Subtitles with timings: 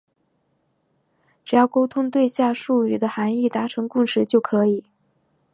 [1.43, 4.83] 只要沟通对象对术语的含义达成共识就可以。